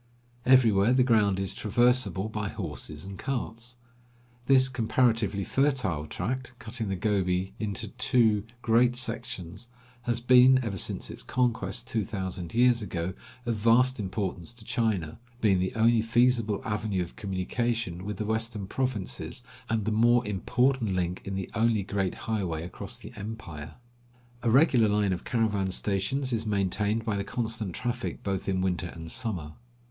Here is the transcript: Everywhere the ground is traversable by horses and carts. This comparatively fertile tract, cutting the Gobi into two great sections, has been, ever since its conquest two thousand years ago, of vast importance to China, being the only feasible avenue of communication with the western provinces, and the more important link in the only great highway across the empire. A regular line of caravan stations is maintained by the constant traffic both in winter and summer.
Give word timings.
Everywhere 0.47 0.93
the 0.93 1.03
ground 1.03 1.39
is 1.39 1.53
traversable 1.53 2.27
by 2.27 2.49
horses 2.49 3.05
and 3.05 3.19
carts. 3.19 3.77
This 4.47 4.67
comparatively 4.67 5.43
fertile 5.43 6.07
tract, 6.07 6.53
cutting 6.57 6.89
the 6.89 6.95
Gobi 6.95 7.53
into 7.59 7.89
two 7.89 8.43
great 8.63 8.95
sections, 8.95 9.67
has 10.09 10.19
been, 10.19 10.59
ever 10.63 10.79
since 10.79 11.11
its 11.11 11.21
conquest 11.21 11.85
two 11.87 12.03
thousand 12.03 12.55
years 12.55 12.81
ago, 12.81 13.13
of 13.45 13.57
vast 13.57 13.99
importance 13.99 14.55
to 14.55 14.65
China, 14.65 15.19
being 15.39 15.59
the 15.59 15.75
only 15.75 16.01
feasible 16.01 16.63
avenue 16.65 17.03
of 17.03 17.15
communication 17.15 18.03
with 18.03 18.17
the 18.17 18.25
western 18.25 18.65
provinces, 18.65 19.43
and 19.69 19.85
the 19.85 19.91
more 19.91 20.25
important 20.25 20.95
link 20.95 21.21
in 21.25 21.35
the 21.35 21.47
only 21.53 21.83
great 21.83 22.15
highway 22.25 22.63
across 22.63 22.97
the 22.97 23.13
empire. 23.15 23.75
A 24.41 24.49
regular 24.49 24.89
line 24.89 25.13
of 25.13 25.23
caravan 25.25 25.69
stations 25.69 26.33
is 26.33 26.43
maintained 26.43 27.05
by 27.05 27.15
the 27.17 27.23
constant 27.23 27.75
traffic 27.75 28.23
both 28.23 28.49
in 28.49 28.61
winter 28.61 28.87
and 28.87 29.11
summer. 29.11 29.53